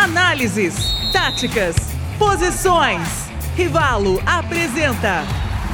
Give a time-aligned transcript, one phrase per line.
[0.00, 1.76] análises, táticas,
[2.18, 3.06] posições.
[3.54, 5.24] Rivalo apresenta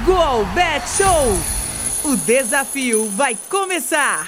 [0.05, 2.13] Gol Bet Show.
[2.13, 4.27] O desafio vai começar.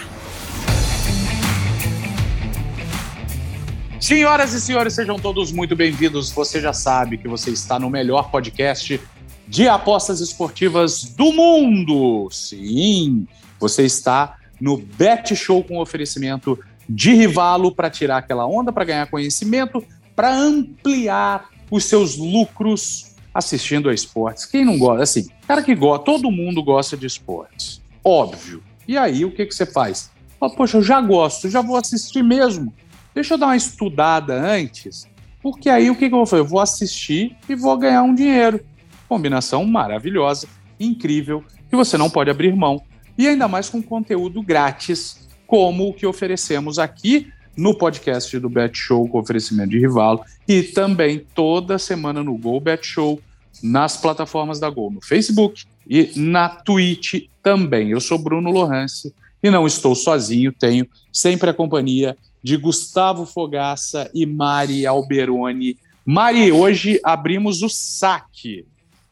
[4.01, 6.31] Senhoras e senhores, sejam todos muito bem-vindos.
[6.31, 9.01] Você já sabe que você está no melhor podcast
[9.49, 12.29] de apostas esportivas do mundo.
[12.31, 13.27] Sim,
[13.59, 16.57] você está no Bet Show com oferecimento
[16.89, 19.85] de Rivalo para tirar aquela onda, para ganhar conhecimento,
[20.17, 24.47] para ampliar os seus lucros assistindo a esportes.
[24.47, 25.03] Quem não gosta?
[25.03, 27.81] Assim, cara que gosta, todo mundo gosta de esportes.
[28.03, 28.63] Óbvio.
[28.87, 30.11] E aí, o que, que você faz?
[30.41, 32.73] Fala, Poxa, eu já gosto, já vou assistir mesmo.
[33.15, 35.07] Deixa eu dar uma estudada antes,
[35.43, 36.43] porque aí o que, que eu vou fazer?
[36.43, 38.65] Eu vou assistir e vou ganhar um dinheiro.
[39.09, 40.49] Combinação maravilhosa,
[40.79, 42.83] incrível, que você não pode abrir mão.
[43.17, 48.79] E ainda mais com conteúdo grátis, como o que oferecemos aqui no podcast do Bet
[48.79, 53.19] Show com oferecimento de Rivalo e também toda semana no Gol Bet Show
[53.63, 57.91] nas plataformas da Gol, no Facebook e na Twitch também.
[57.91, 64.09] Eu sou Bruno Lohance e não estou sozinho, tenho sempre a companhia de Gustavo Fogaça
[64.15, 65.79] e Mari Alberoni.
[66.05, 68.67] Mari, hoje abrimos o saque.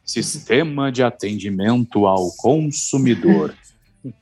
[0.05, 3.55] Sistema de atendimento ao consumidor.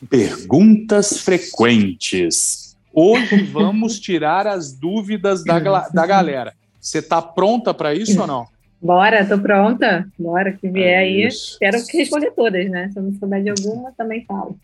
[0.09, 2.77] Perguntas frequentes.
[2.93, 6.55] Hoje vamos tirar as dúvidas da, da galera.
[6.81, 8.47] Você está pronta para isso ou não?
[8.81, 10.07] Bora, tô pronta.
[10.19, 11.29] Bora, que vier é aí.
[11.59, 12.91] Quero responder todas, né?
[12.93, 14.59] Se eu não souber de alguma, também falo.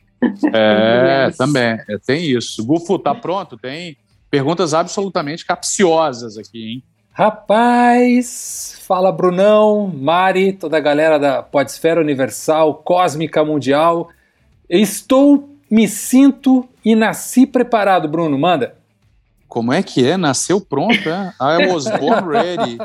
[0.52, 1.78] É, também.
[1.88, 2.64] É, tem isso.
[2.64, 3.56] Gufo, tá pronto?
[3.56, 3.96] Tem
[4.30, 6.82] perguntas absolutamente capciosas aqui, hein?
[7.12, 14.10] Rapaz, fala Brunão, Mari, toda a galera da Podesfera Universal, Cósmica Mundial.
[14.70, 18.76] Estou, me sinto e nasci preparado, Bruno, manda.
[19.48, 20.16] Como é que é?
[20.16, 21.34] Nasceu pronto, é?
[21.40, 22.78] I was born ready.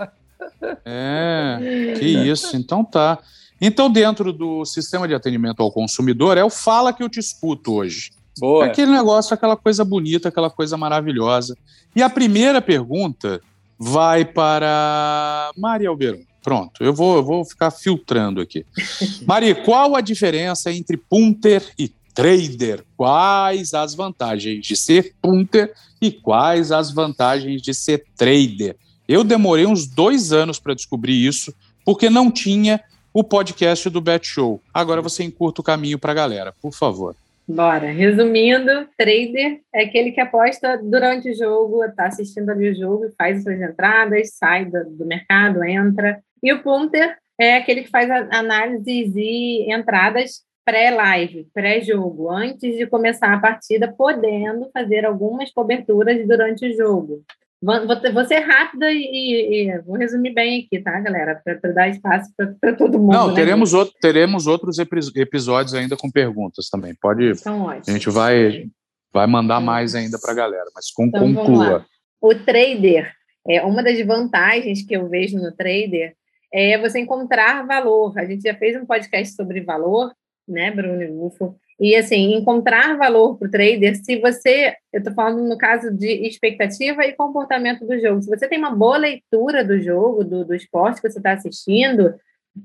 [0.83, 1.59] É,
[1.99, 3.19] que isso, então tá.
[3.61, 7.73] Então, dentro do sistema de atendimento ao consumidor, é o fala que eu te escuto
[7.75, 8.11] hoje.
[8.37, 8.65] Boa.
[8.65, 11.55] Aquele negócio, aquela coisa bonita, aquela coisa maravilhosa.
[11.95, 13.39] E a primeira pergunta
[13.77, 16.21] vai para Maria Alberon.
[16.45, 18.63] Pronto, eu vou, eu vou ficar filtrando aqui.
[19.25, 22.83] Maria, qual a diferença entre punter e trader?
[22.95, 28.75] Quais as vantagens de ser punter e quais as vantagens de ser trader?
[29.07, 31.51] Eu demorei uns dois anos para descobrir isso,
[31.83, 32.79] porque não tinha
[33.11, 34.61] o podcast do Bet Show.
[34.71, 37.15] Agora você encurta o caminho para a galera, por favor.
[37.47, 37.91] Bora.
[37.91, 43.43] Resumindo, trader é aquele que aposta durante o jogo, está assistindo ali o jogo, faz
[43.43, 46.19] suas entradas, sai do, do mercado, entra.
[46.41, 53.31] E o punter é aquele que faz análises e entradas pré-live, pré-jogo, antes de começar
[53.31, 57.23] a partida, podendo fazer algumas coberturas durante o jogo.
[57.61, 61.41] Vou, ser rápida e, e, vou resumir bem aqui, tá, galera?
[61.43, 63.13] Para dar espaço para todo mundo.
[63.13, 63.35] Não, né?
[63.35, 66.93] teremos, outro, teremos outros episódios ainda com perguntas também.
[66.99, 67.31] Pode.
[67.31, 68.67] Então, a gente vai,
[69.13, 71.85] vai mandar mais ainda para a galera, mas com, então, conclua.
[72.21, 73.11] O trader,
[73.47, 76.13] é, uma das vantagens que eu vejo no trader
[76.53, 78.17] é você encontrar valor.
[78.17, 80.13] A gente já fez um podcast sobre valor,
[80.47, 81.55] né, Bruno e Bufo?
[81.79, 86.07] E, assim, encontrar valor para o trader, se você, eu estou falando no caso de
[86.25, 90.55] expectativa e comportamento do jogo, se você tem uma boa leitura do jogo, do, do
[90.55, 92.15] esporte que você está assistindo,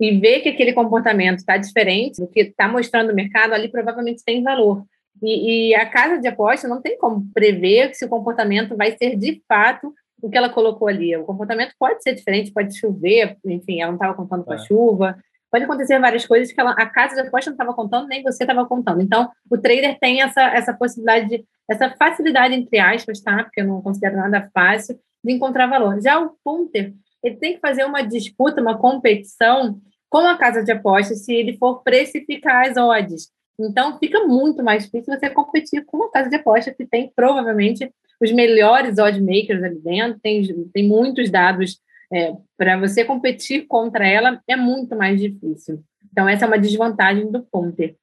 [0.01, 4.23] e vê que aquele comportamento está diferente do que está mostrando o mercado, ali provavelmente
[4.25, 4.85] tem valor.
[5.23, 9.17] E, e, a casa de aposta não tem como prever se o comportamento vai ser
[9.17, 11.16] de fato o que ela colocou ali.
[11.16, 14.58] O comportamento pode ser diferente, pode chover, enfim, ela não estava contando com a é.
[14.58, 15.16] chuva,
[15.50, 18.44] pode acontecer várias coisas que ela, a casa de aposta não estava contando, nem você
[18.44, 19.03] estava contando.
[19.03, 23.42] Então, o trader tem essa, essa possibilidade, de, essa facilidade, entre aspas, tá?
[23.42, 26.00] Porque eu não considero nada fácil, de encontrar valor.
[26.00, 30.72] Já o punter, ele tem que fazer uma disputa, uma competição com a casa de
[30.72, 33.31] apostas se ele for precificar as odds.
[33.58, 37.92] Então, fica muito mais difícil você competir com uma casa de apostas que tem, provavelmente,
[38.20, 40.42] os melhores odd makers ali dentro, tem,
[40.72, 41.81] tem muitos dados
[42.12, 45.82] é, para você competir contra ela é muito mais difícil.
[46.11, 47.96] Então, essa é uma desvantagem do punter.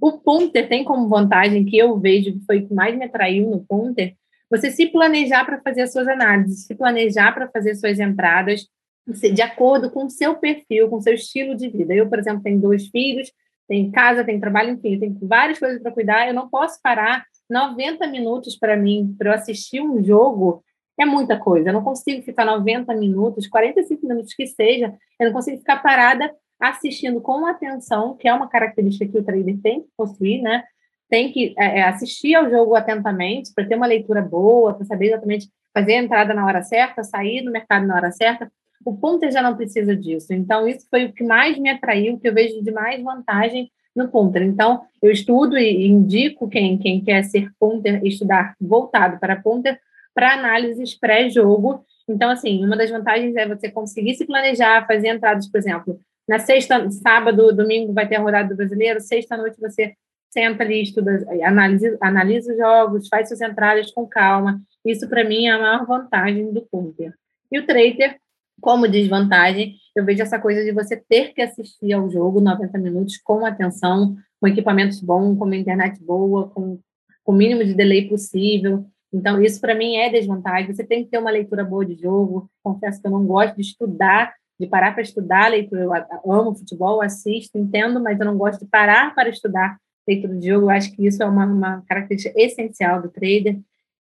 [0.00, 3.50] O punter tem como vantagem que eu vejo que foi o que mais me atraiu
[3.50, 4.14] no punter,
[4.50, 8.66] você se planejar para fazer as suas análises, se planejar para fazer suas entradas
[9.06, 11.94] de acordo com o seu perfil, com o seu estilo de vida.
[11.94, 13.30] Eu, por exemplo, tenho dois filhos,
[13.68, 16.26] tenho casa, tenho trabalho, enfim, tenho várias coisas para cuidar.
[16.26, 20.62] Eu não posso parar 90 minutos para mim, para eu assistir um jogo
[20.98, 21.70] é muita coisa.
[21.70, 26.32] Eu não consigo ficar 90 minutos, 45 minutos que seja, eu não consigo ficar parada
[26.60, 30.62] assistindo com atenção, que é uma característica que o trader tem que possuir, né?
[31.08, 35.08] Tem que é, é assistir ao jogo atentamente para ter uma leitura boa, para saber
[35.08, 38.52] exatamente fazer a entrada na hora certa, sair do mercado na hora certa.
[38.84, 40.32] O punter já não precisa disso.
[40.32, 44.08] Então, isso foi o que mais me atraiu, que eu vejo de mais vantagem no
[44.08, 44.42] punter.
[44.42, 49.80] Então, eu estudo e indico quem, quem quer ser punter, estudar voltado para punter,
[50.14, 51.84] para análises pré-jogo.
[52.08, 56.38] Então, assim, uma das vantagens é você conseguir se planejar, fazer entradas, por exemplo, na
[56.38, 59.94] sexta, sábado, domingo vai ter a rodada do brasileiro, sexta-noite você
[60.30, 64.60] senta ali, estuda, analisa, analisa os jogos, faz suas entradas com calma.
[64.84, 67.12] Isso, para mim, é a maior vantagem do punter.
[67.50, 68.16] E o trader,
[68.60, 73.16] como desvantagem, eu vejo essa coisa de você ter que assistir ao jogo 90 minutos
[73.18, 76.78] com atenção, com equipamentos bons, com uma internet boa, com,
[77.24, 78.84] com o mínimo de delay possível.
[79.12, 80.72] Então, isso para mim é desvantagem.
[80.72, 82.48] Você tem que ter uma leitura boa de jogo.
[82.62, 85.82] Confesso que eu não gosto de estudar, de parar para estudar leitura.
[86.24, 89.76] Eu amo futebol, assisto, entendo, mas eu não gosto de parar para estudar
[90.06, 90.66] leitura de jogo.
[90.66, 93.58] Eu acho que isso é uma, uma característica essencial do trader.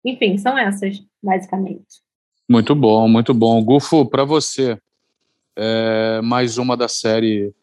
[0.05, 2.01] Enfim, são essas, basicamente.
[2.51, 3.63] Muito bom, muito bom.
[3.63, 4.77] Gufo, para você,
[5.55, 7.55] é mais uma da série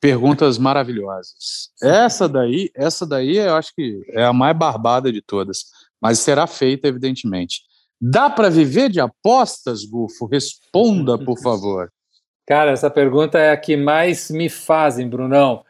[0.00, 1.70] Perguntas Maravilhosas.
[1.82, 5.64] Essa daí, essa daí eu acho que é a mais barbada de todas,
[6.00, 7.62] mas será feita, evidentemente.
[8.00, 10.26] Dá para viver de apostas, Gufo?
[10.26, 11.92] Responda, por favor.
[12.46, 15.64] Cara, essa pergunta é a que mais me fazem, Brunão.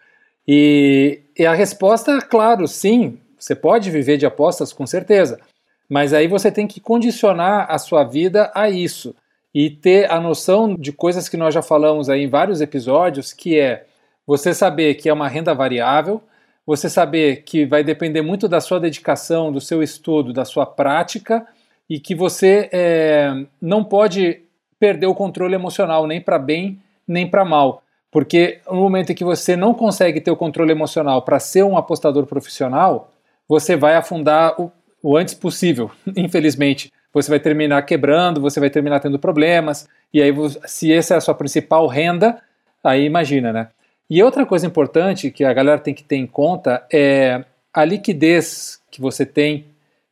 [0.47, 5.41] E, e a resposta, claro, sim, você pode viver de apostas com certeza.
[5.89, 9.15] Mas aí você tem que condicionar a sua vida a isso
[9.55, 13.59] e ter a noção de coisas que nós já falamos aí em vários episódios, que
[13.59, 13.87] é
[14.27, 16.21] você saber que é uma renda variável,
[16.67, 21.47] você saber que vai depender muito da sua dedicação, do seu estudo, da sua prática
[21.89, 24.43] e que você é, não pode
[24.79, 29.25] perder o controle emocional nem para bem nem para mal, porque no momento em que
[29.25, 33.11] você não consegue ter o controle emocional para ser um apostador profissional,
[33.49, 34.71] você vai afundar o,
[35.03, 36.93] o antes possível, infelizmente.
[37.13, 40.33] Você vai terminar quebrando, você vai terminar tendo problemas, e aí,
[40.67, 42.41] se essa é a sua principal renda,
[42.85, 43.69] aí imagina, né?
[44.11, 48.81] E outra coisa importante que a galera tem que ter em conta é a liquidez
[48.91, 49.67] que você tem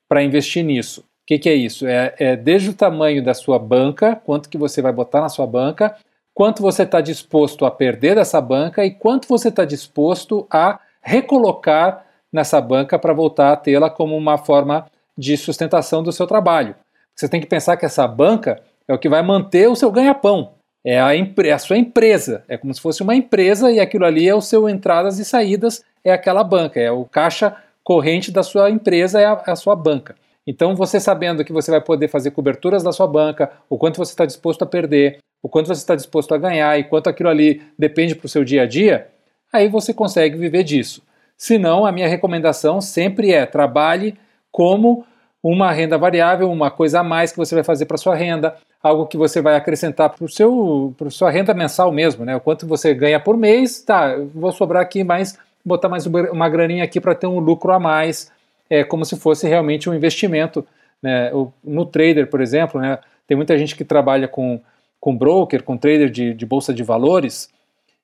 [0.08, 1.00] para investir nisso.
[1.00, 1.86] O que, que, é isso?
[1.86, 5.46] É, é, desde o tamanho da sua banca, quanto que você vai botar na sua
[5.46, 5.96] banca,
[6.32, 12.05] quanto você está disposto a perder dessa banca e quanto você está disposto a recolocar
[12.32, 14.86] nessa banca para voltar a tê-la como uma forma
[15.16, 16.74] de sustentação do seu trabalho.
[17.14, 20.52] Você tem que pensar que essa banca é o que vai manter o seu ganha-pão.
[20.84, 22.44] É a, é a sua empresa.
[22.46, 25.82] É como se fosse uma empresa e aquilo ali é o seu entradas e saídas,
[26.04, 29.74] é aquela banca, é o caixa corrente da sua empresa, é a, é a sua
[29.74, 30.14] banca.
[30.46, 34.12] Então, você sabendo que você vai poder fazer coberturas da sua banca, o quanto você
[34.12, 37.62] está disposto a perder, o quanto você está disposto a ganhar e quanto aquilo ali
[37.76, 39.08] depende para o seu dia a dia,
[39.52, 41.02] aí você consegue viver disso.
[41.36, 44.16] Se não, a minha recomendação sempre é trabalhe
[44.50, 45.04] como
[45.42, 49.06] uma renda variável, uma coisa a mais que você vai fazer para sua renda, algo
[49.06, 52.34] que você vai acrescentar para seu sua renda mensal mesmo, né?
[52.34, 54.16] O quanto você ganha por mês, tá?
[54.34, 58.32] Vou sobrar aqui mais, botar mais uma graninha aqui para ter um lucro a mais,
[58.68, 60.66] é como se fosse realmente um investimento,
[61.02, 61.30] né?
[61.62, 62.98] No trader, por exemplo, né?
[63.26, 64.60] Tem muita gente que trabalha com
[64.98, 67.48] com broker, com trader de, de bolsa de valores,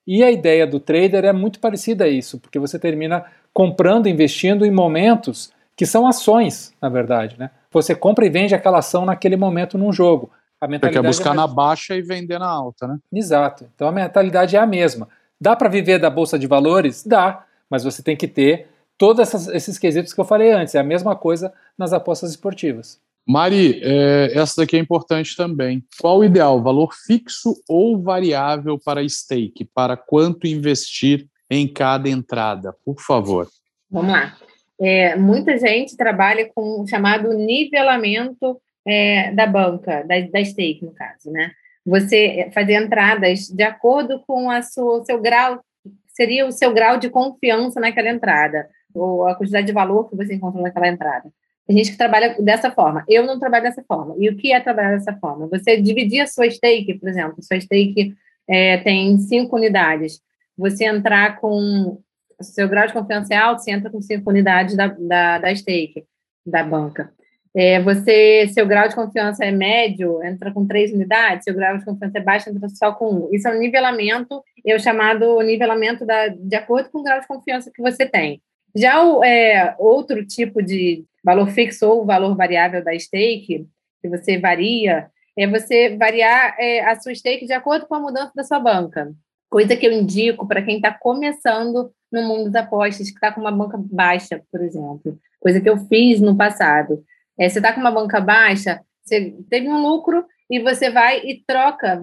[0.06, 4.64] e a ideia do trader é muito parecida a isso, porque você termina comprando, investindo
[4.64, 7.36] em momentos que são ações, na verdade.
[7.38, 7.50] Né?
[7.70, 10.30] Você compra e vende aquela ação naquele momento num jogo.
[10.60, 12.98] A mentalidade você quer buscar é na baixa e vender na alta, né?
[13.12, 13.68] Exato.
[13.74, 15.08] Então a mentalidade é a mesma.
[15.40, 17.04] Dá para viver da bolsa de valores?
[17.04, 20.76] Dá, mas você tem que ter todos esses quesitos que eu falei antes.
[20.76, 23.00] É a mesma coisa nas apostas esportivas.
[23.26, 25.82] Mari, é, essa daqui é importante também.
[26.00, 29.64] Qual o ideal, valor fixo ou variável para stake?
[29.64, 32.74] Para quanto investir em cada entrada?
[32.84, 33.48] Por favor.
[33.90, 34.36] Vamos lá.
[34.80, 40.92] É, muita gente trabalha com o chamado nivelamento é, da banca, da, da stake, no
[40.92, 41.52] caso, né?
[41.86, 45.60] Você fazer entradas de acordo com a sua, seu grau,
[46.08, 50.34] seria o seu grau de confiança naquela entrada, ou a quantidade de valor que você
[50.34, 51.30] encontrou naquela entrada.
[51.66, 53.04] Tem gente que trabalha dessa forma.
[53.08, 54.14] Eu não trabalho dessa forma.
[54.18, 55.46] E o que é trabalhar dessa forma?
[55.48, 58.14] Você dividir a sua stake, por exemplo, sua stake
[58.48, 60.20] é, tem cinco unidades.
[60.56, 61.98] Você entrar com
[62.40, 66.04] seu grau de confiança é alto, você entra com cinco unidades da, da, da stake,
[66.44, 67.12] da banca.
[67.54, 71.84] É, você, seu grau de confiança é médio, entra com três unidades, seu grau de
[71.84, 73.28] confiança é baixo, entra só com um.
[73.32, 77.26] Isso é um nivelamento, é o chamado nivelamento da, de acordo com o grau de
[77.26, 78.40] confiança que você tem.
[78.74, 83.66] Já o é, outro tipo de valor fixo ou valor variável da stake,
[84.00, 88.32] que você varia, é você variar é, a sua stake de acordo com a mudança
[88.34, 89.12] da sua banca.
[89.48, 93.40] Coisa que eu indico para quem está começando no mundo das apostas, que está com
[93.40, 95.18] uma banca baixa, por exemplo.
[95.40, 97.02] Coisa que eu fiz no passado.
[97.38, 101.42] É, você está com uma banca baixa, Você teve um lucro e você vai e
[101.46, 101.98] troca,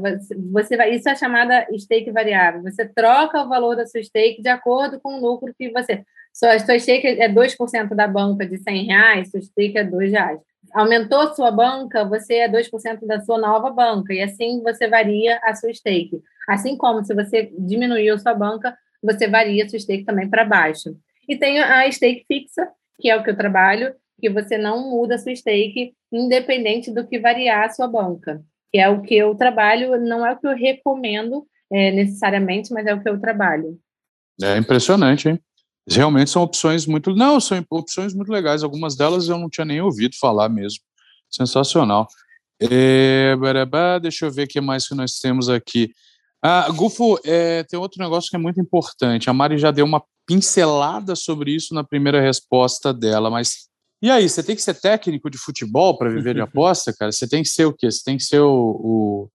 [0.51, 2.63] você vai, isso é chamada stake variável.
[2.63, 6.03] Você troca o valor da sua stake de acordo com o lucro que você.
[6.33, 10.39] Sua, sua stake é 2% da banca de 100 reais, sua stake é 2 reais.
[10.73, 15.53] Aumentou sua banca, você é 2% da sua nova banca, e assim você varia a
[15.53, 16.19] sua stake.
[16.47, 20.97] Assim como se você diminuiu sua banca, você varia a sua stake também para baixo.
[21.27, 22.67] E tem a stake fixa,
[22.99, 27.07] que é o que eu trabalho, que você não muda a sua stake, independente do
[27.07, 28.41] que variar a sua banca.
[28.71, 32.85] Que é o que eu trabalho, não é o que eu recomendo é, necessariamente, mas
[32.85, 33.79] é o que eu trabalho.
[34.41, 35.39] É impressionante, hein?
[35.89, 37.15] Realmente são opções muito.
[37.15, 38.63] Não, são opções muito legais.
[38.63, 40.79] Algumas delas eu não tinha nem ouvido falar mesmo.
[41.29, 42.07] Sensacional.
[42.61, 43.35] É,
[44.01, 45.91] deixa eu ver o que mais que nós temos aqui.
[46.41, 49.29] Ah, Gufo, é, tem outro negócio que é muito importante.
[49.29, 53.68] A Mari já deu uma pincelada sobre isso na primeira resposta dela, mas
[54.01, 57.11] e aí, você tem que ser técnico de futebol para viver de aposta, cara?
[57.11, 57.91] Você tem que ser o quê?
[57.91, 59.29] Você tem que ser o, o,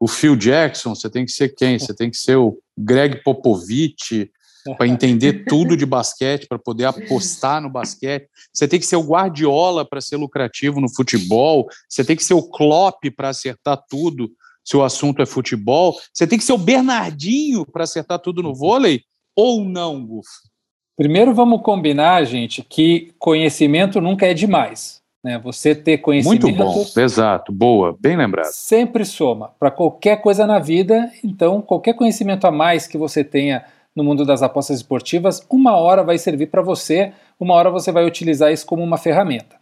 [0.00, 0.94] o Phil Jackson?
[0.94, 1.78] Você tem que ser quem?
[1.78, 4.30] Você tem que ser o Greg Popovich
[4.76, 8.28] para entender tudo de basquete, para poder apostar no basquete.
[8.52, 11.66] Você tem que ser o Guardiola para ser lucrativo no futebol.
[11.88, 14.30] Você tem que ser o Klopp para acertar tudo
[14.64, 15.98] se o assunto é futebol.
[16.12, 19.02] Você tem que ser o Bernardinho para acertar tudo no vôlei
[19.34, 20.51] ou não, Gufo?
[20.96, 25.00] Primeiro vamos combinar, gente, que conhecimento nunca é demais.
[25.24, 25.38] Né?
[25.38, 26.46] Você ter conhecimento.
[26.46, 28.50] Muito bom, exato, boa, bem lembrado.
[28.52, 31.10] Sempre soma para qualquer coisa na vida.
[31.22, 36.02] Então, qualquer conhecimento a mais que você tenha no mundo das apostas esportivas, uma hora
[36.02, 39.56] vai servir para você, uma hora você vai utilizar isso como uma ferramenta.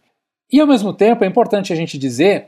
[0.51, 2.47] E ao mesmo tempo é importante a gente dizer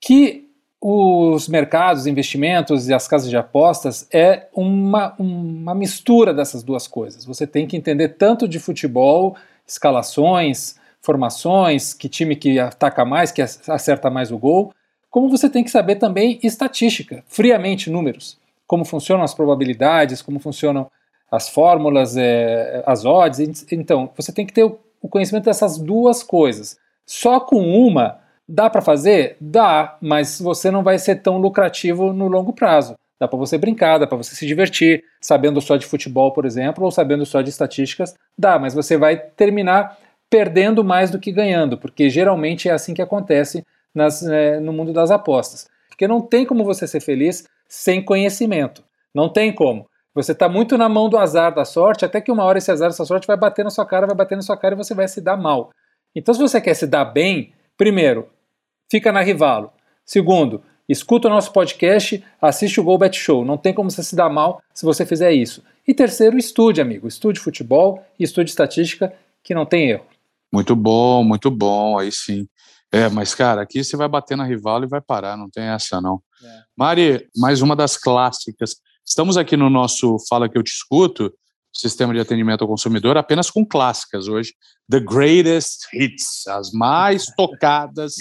[0.00, 0.47] que
[0.80, 7.24] os mercados, investimentos e as casas de apostas é uma, uma mistura dessas duas coisas.
[7.24, 13.42] Você tem que entender tanto de futebol, escalações, formações, que time que ataca mais, que
[13.42, 14.72] acerta mais o gol,
[15.10, 20.88] como você tem que saber também estatística, friamente números, como funcionam as probabilidades, como funcionam
[21.30, 23.66] as fórmulas, é, as odds.
[23.72, 26.78] Então, você tem que ter o conhecimento dessas duas coisas.
[27.06, 29.36] Só com uma Dá para fazer?
[29.40, 32.94] Dá, mas você não vai ser tão lucrativo no longo prazo.
[33.20, 36.84] Dá para você brincar, dá para você se divertir, sabendo só de futebol, por exemplo,
[36.84, 39.98] ou sabendo só de estatísticas, dá, mas você vai terminar
[40.30, 43.64] perdendo mais do que ganhando, porque geralmente é assim que acontece
[43.94, 45.66] nas, é, no mundo das apostas.
[45.88, 48.84] Porque não tem como você ser feliz sem conhecimento.
[49.12, 49.86] Não tem como.
[50.14, 52.88] Você está muito na mão do azar, da sorte, até que uma hora esse azar,
[52.88, 55.08] essa sorte vai bater na sua cara, vai bater na sua cara e você vai
[55.08, 55.70] se dar mal.
[56.14, 58.28] Então, se você quer se dar bem, primeiro,
[58.90, 59.72] fica na Rivalo.
[60.04, 63.44] Segundo, escuta o nosso podcast, assiste o Gol Bet Show.
[63.44, 65.62] Não tem como você se dar mal se você fizer isso.
[65.86, 67.06] E terceiro, estude, amigo.
[67.06, 70.06] Estude futebol e estude estatística, que não tem erro.
[70.52, 72.46] Muito bom, muito bom, aí sim.
[72.90, 76.00] É, mas, cara, aqui você vai bater na Rivalo e vai parar, não tem essa,
[76.00, 76.22] não.
[76.42, 76.62] É.
[76.76, 78.76] Mari, mais uma das clássicas.
[79.04, 81.32] Estamos aqui no nosso Fala Que Eu Te Escuto,
[81.78, 84.52] sistema de atendimento ao consumidor apenas com clássicas hoje.
[84.90, 88.14] The Greatest Hits, as mais tocadas,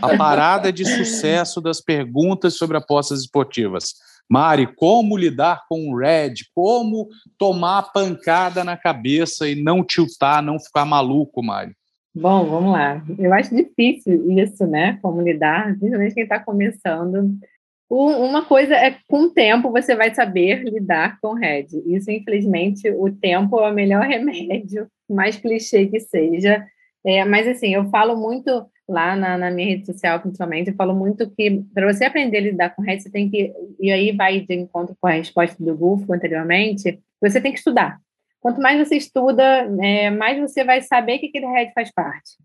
[0.00, 3.94] a parada de sucesso das perguntas sobre apostas esportivas.
[4.30, 6.34] Mari, como lidar com o red?
[6.54, 11.74] Como tomar pancada na cabeça e não tiltar, não ficar maluco, Mari?
[12.14, 13.02] Bom, vamos lá.
[13.18, 14.98] Eu acho difícil isso, né?
[15.00, 17.34] Como lidar, principalmente quem está começando.
[17.94, 21.74] Uma coisa é, com o tempo, você vai saber lidar com RED.
[21.84, 26.66] Isso, infelizmente, o tempo é o melhor remédio, mais clichê que seja.
[27.04, 30.94] É, mas, assim, eu falo muito lá na, na, minha rede social, principalmente, eu falo
[30.94, 33.52] muito que para você aprender a lidar com RED, você tem que.
[33.78, 37.98] E aí vai de encontro com a resposta do Gulfo anteriormente, você tem que estudar.
[38.40, 42.38] Quanto mais você estuda, é, mais você vai saber que aquele RED faz parte.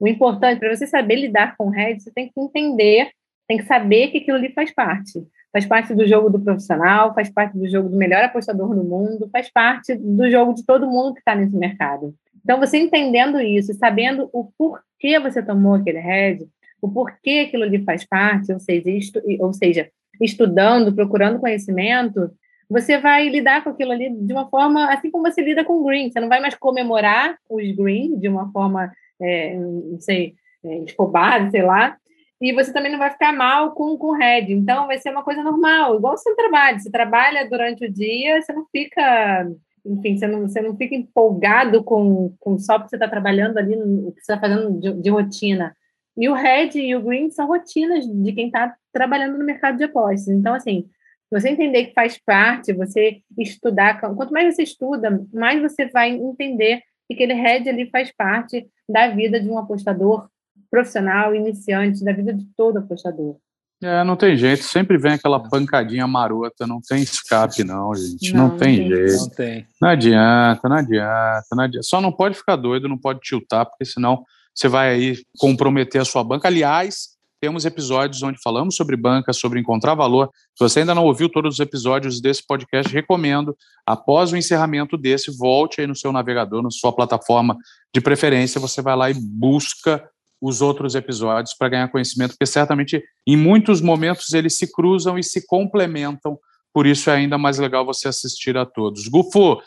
[0.00, 3.10] O importante, para você saber lidar com RED, você tem que entender
[3.46, 5.24] tem que saber que aquilo ali faz parte.
[5.52, 9.28] Faz parte do jogo do profissional, faz parte do jogo do melhor apostador no mundo,
[9.30, 12.14] faz parte do jogo de todo mundo que está nesse mercado.
[12.42, 16.46] Então, você entendendo isso, sabendo o porquê você tomou aquele head,
[16.82, 19.88] o porquê aquilo ali faz parte, ou seja, estu, ou seja,
[20.20, 22.30] estudando, procurando conhecimento,
[22.68, 26.10] você vai lidar com aquilo ali de uma forma, assim como você lida com green.
[26.10, 30.34] Você não vai mais comemorar os green de uma forma, é, não sei,
[30.64, 31.96] é, escobada, sei lá,
[32.44, 34.52] e você também não vai ficar mal com o red.
[34.52, 36.78] Então, vai ser uma coisa normal, igual você trabalha.
[36.78, 39.50] Você trabalha durante o dia, você não fica,
[39.82, 43.74] enfim, você não, você não fica empolgado com, com só porque você está trabalhando ali,
[43.74, 45.74] o que você está fazendo de, de, rotina.
[46.18, 49.84] E o red e o green são rotinas de quem está trabalhando no mercado de
[49.84, 50.28] apostas.
[50.28, 50.86] Então, assim,
[51.30, 56.82] você entender que faz parte, você estudar, quanto mais você estuda, mais você vai entender
[57.08, 60.28] que aquele red ali faz parte da vida de um apostador
[60.74, 63.36] profissional, iniciante, da vida de todo apostador.
[63.80, 68.48] É, não tem jeito, sempre vem aquela pancadinha marota, não tem escape não, gente, não,
[68.48, 69.16] não tem, jeito.
[69.16, 69.66] Não tem.
[69.80, 71.82] Não adianta, não adianta, não adianta.
[71.82, 76.04] Só não pode ficar doido, não pode tiltar, porque senão você vai aí comprometer a
[76.04, 76.48] sua banca.
[76.48, 80.30] Aliás, temos episódios onde falamos sobre banca, sobre encontrar valor.
[80.56, 83.54] Se você ainda não ouviu todos os episódios desse podcast, recomendo,
[83.86, 87.56] após o encerramento desse, volte aí no seu navegador, na sua plataforma
[87.94, 90.02] de preferência, você vai lá e busca
[90.40, 95.22] os outros episódios para ganhar conhecimento, porque certamente em muitos momentos eles se cruzam e
[95.22, 96.38] se complementam,
[96.72, 99.08] por isso é ainda mais legal você assistir a todos.
[99.08, 99.60] Gufo,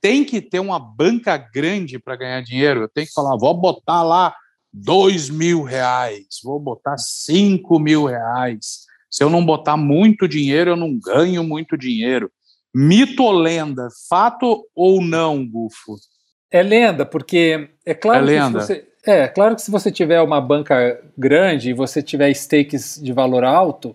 [0.00, 4.02] tem que ter uma banca grande para ganhar dinheiro, eu tenho que falar, vou botar
[4.02, 4.34] lá
[4.72, 8.84] dois mil reais, vou botar cinco mil reais.
[9.10, 12.30] Se eu não botar muito dinheiro, eu não ganho muito dinheiro.
[12.74, 13.88] Mito ou lenda?
[14.08, 15.96] Fato ou não, Gufo?
[16.50, 20.40] É lenda, porque é claro é que você é, claro que se você tiver uma
[20.40, 23.94] banca grande e você tiver stakes de valor alto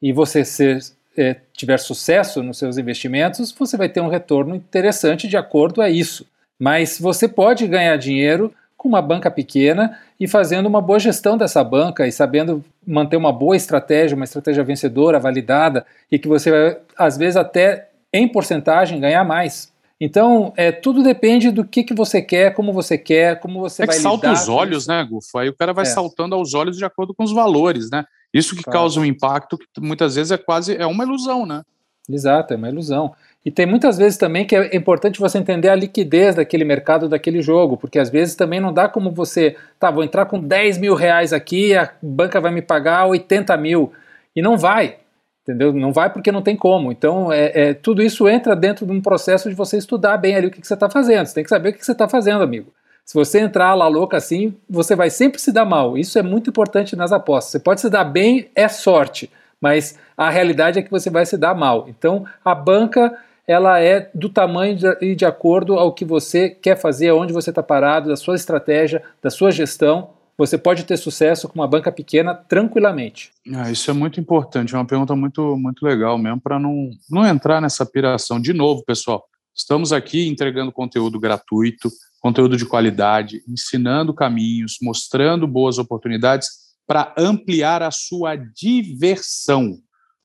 [0.00, 0.78] e você ser,
[1.16, 5.90] é, tiver sucesso nos seus investimentos, você vai ter um retorno interessante de acordo a
[5.90, 6.24] isso.
[6.58, 11.64] Mas você pode ganhar dinheiro com uma banca pequena e fazendo uma boa gestão dessa
[11.64, 16.78] banca e sabendo manter uma boa estratégia, uma estratégia vencedora, validada, e que você vai,
[16.96, 19.71] às vezes, até em porcentagem ganhar mais.
[20.04, 23.86] Então, é, tudo depende do que, que você quer, como você quer, como você é
[23.86, 25.38] vai que salta os olhos, né, Gufo?
[25.38, 25.88] Aí o cara vai é.
[25.88, 28.04] saltando aos olhos de acordo com os valores, né?
[28.34, 28.80] Isso que claro.
[28.80, 31.62] causa um impacto que muitas vezes é quase é uma ilusão, né?
[32.10, 33.14] Exato, é uma ilusão.
[33.46, 37.40] E tem muitas vezes também que é importante você entender a liquidez daquele mercado, daquele
[37.40, 40.96] jogo, porque às vezes também não dá como você, tá, vou entrar com 10 mil
[40.96, 43.92] reais aqui, a banca vai me pagar 80 mil.
[44.34, 44.96] E não vai
[45.42, 45.72] entendeu?
[45.72, 46.90] Não vai porque não tem como.
[46.90, 50.46] Então, é, é, tudo isso entra dentro de um processo de você estudar bem ali
[50.46, 51.26] o que, que você está fazendo.
[51.26, 52.72] Você tem que saber o que, que você está fazendo, amigo.
[53.04, 55.98] Se você entrar lá louca assim, você vai sempre se dar mal.
[55.98, 57.52] Isso é muito importante nas apostas.
[57.52, 59.30] Você pode se dar bem, é sorte,
[59.60, 61.86] mas a realidade é que você vai se dar mal.
[61.88, 63.12] Então, a banca
[63.44, 67.50] ela é do tamanho e de, de acordo ao que você quer fazer, aonde você
[67.50, 70.10] está parado, da sua estratégia, da sua gestão
[70.46, 73.30] você pode ter sucesso com uma banca pequena tranquilamente.
[73.54, 77.24] Ah, isso é muito importante, é uma pergunta muito, muito legal mesmo, para não, não
[77.24, 78.40] entrar nessa piração.
[78.40, 79.24] De novo, pessoal,
[79.54, 81.88] estamos aqui entregando conteúdo gratuito,
[82.20, 86.48] conteúdo de qualidade, ensinando caminhos, mostrando boas oportunidades
[86.88, 89.78] para ampliar a sua diversão.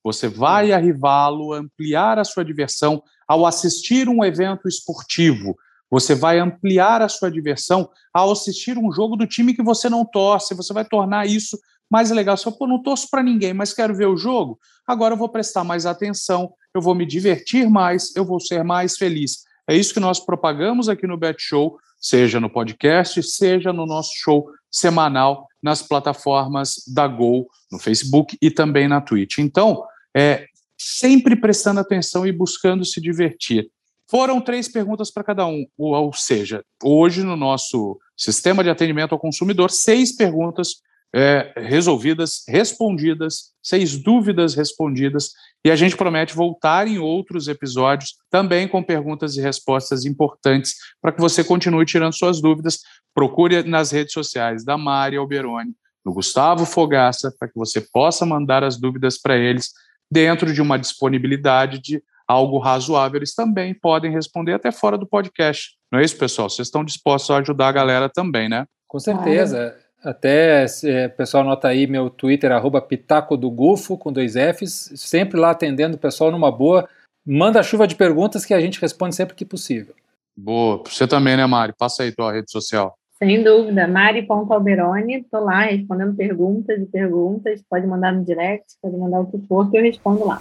[0.04, 5.56] Você vai a Rivalo ampliar a sua diversão ao assistir um evento esportivo,
[5.90, 10.06] você vai ampliar a sua diversão ao assistir um jogo do time que você não
[10.06, 10.56] torce.
[10.56, 11.58] Você vai tornar isso
[11.90, 12.36] mais legal.
[12.36, 15.64] Se eu não torço para ninguém, mas quero ver o jogo, agora eu vou prestar
[15.64, 19.46] mais atenção, eu vou me divertir mais, eu vou ser mais feliz.
[19.68, 24.12] É isso que nós propagamos aqui no Bet Show, seja no podcast, seja no nosso
[24.16, 29.40] show semanal nas plataformas da Gol, no Facebook e também na Twitch.
[29.40, 29.84] Então,
[30.16, 30.46] é
[30.78, 33.70] sempre prestando atenção e buscando se divertir.
[34.10, 39.20] Foram três perguntas para cada um, ou, seja, hoje no nosso sistema de atendimento ao
[39.20, 40.82] consumidor, seis perguntas
[41.14, 45.32] é, resolvidas, respondidas, seis dúvidas respondidas,
[45.64, 51.12] e a gente promete voltar em outros episódios também com perguntas e respostas importantes para
[51.12, 52.80] que você continue tirando suas dúvidas.
[53.14, 55.74] Procure nas redes sociais da Mari Alberoni,
[56.06, 59.72] do Gustavo Fogaça, para que você possa mandar as dúvidas para eles
[60.10, 65.76] dentro de uma disponibilidade de algo razoável, eles também podem responder até fora do podcast.
[65.92, 66.50] Não é isso, pessoal?
[66.50, 68.66] Vocês estão dispostos a ajudar a galera também, né?
[68.88, 69.76] Com certeza.
[70.04, 74.34] Ah, até, se, é, pessoal, nota aí meu Twitter, arroba Pitaco do Gufo, com dois
[74.34, 76.88] Fs, sempre lá atendendo o pessoal numa boa.
[77.26, 79.94] Manda chuva de perguntas que a gente responde sempre que possível.
[80.36, 80.84] Boa.
[80.86, 81.74] Você também, né, Mari?
[81.78, 82.96] Passa aí tua rede social.
[83.18, 89.22] Sem dúvida, Mari.alberoni, estou lá respondendo perguntas e perguntas, pode mandar no direct, pode mandar
[89.22, 90.40] o que for, que eu respondo lá.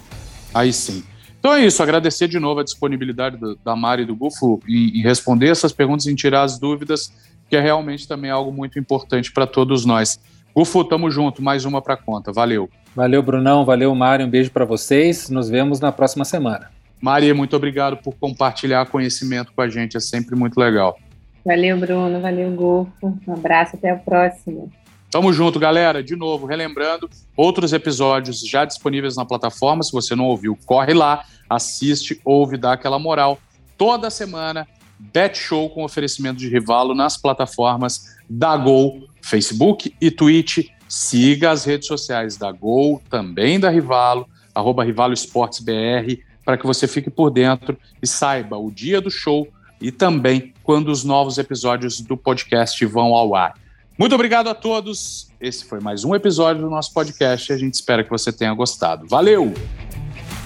[0.52, 1.02] Aí sim.
[1.46, 5.00] Então é isso, agradecer de novo a disponibilidade da Mari e do Gufo em, em
[5.00, 7.12] responder essas perguntas, em tirar as dúvidas,
[7.48, 10.18] que é realmente também algo muito importante para todos nós.
[10.52, 12.32] Gufo, tamo junto, mais uma para conta.
[12.32, 12.68] Valeu.
[12.96, 15.30] Valeu, Brunão, valeu, Mário, um beijo para vocês.
[15.30, 16.68] Nos vemos na próxima semana.
[17.00, 20.98] Mari, muito obrigado por compartilhar conhecimento com a gente, é sempre muito legal.
[21.44, 23.16] Valeu, Bruno, valeu, Gufo.
[23.24, 24.64] Um abraço, até a próxima.
[25.10, 26.02] Tamo junto, galera.
[26.02, 29.82] De novo, relembrando, outros episódios já disponíveis na plataforma.
[29.82, 33.38] Se você não ouviu, corre lá assiste, ouve, dá aquela moral.
[33.78, 34.66] Toda semana,
[34.98, 40.68] Bet Show com oferecimento de Rivalo nas plataformas da Gol, Facebook e Twitch.
[40.88, 46.66] Siga as redes sociais da Gol, também da Rivalo, arroba Rivalo Esportes BR, para que
[46.66, 49.48] você fique por dentro e saiba o dia do show
[49.80, 53.54] e também quando os novos episódios do podcast vão ao ar.
[53.98, 55.30] Muito obrigado a todos.
[55.40, 58.52] Esse foi mais um episódio do nosso podcast e a gente espera que você tenha
[58.52, 59.06] gostado.
[59.08, 59.54] Valeu!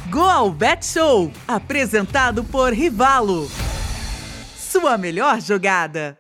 [0.09, 3.51] Go Bet Show, apresentado por Rivalo.
[4.57, 6.20] Sua melhor jogada.